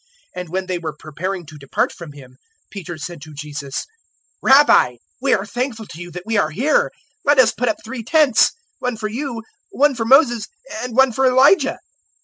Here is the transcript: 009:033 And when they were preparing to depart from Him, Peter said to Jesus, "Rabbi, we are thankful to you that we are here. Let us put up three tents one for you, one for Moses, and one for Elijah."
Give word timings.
009:033 0.35 0.41
And 0.41 0.49
when 0.49 0.65
they 0.65 0.77
were 0.79 0.95
preparing 0.97 1.45
to 1.45 1.57
depart 1.59 1.91
from 1.91 2.13
Him, 2.13 2.35
Peter 2.71 2.97
said 2.97 3.21
to 3.21 3.35
Jesus, 3.35 3.85
"Rabbi, 4.41 4.95
we 5.21 5.31
are 5.35 5.45
thankful 5.45 5.85
to 5.85 6.01
you 6.01 6.09
that 6.09 6.25
we 6.25 6.37
are 6.37 6.49
here. 6.49 6.89
Let 7.23 7.37
us 7.37 7.51
put 7.51 7.69
up 7.69 7.77
three 7.85 8.01
tents 8.03 8.51
one 8.79 8.97
for 8.97 9.07
you, 9.09 9.43
one 9.69 9.93
for 9.93 10.05
Moses, 10.05 10.47
and 10.81 10.95
one 10.97 11.11
for 11.11 11.27
Elijah." 11.27 11.77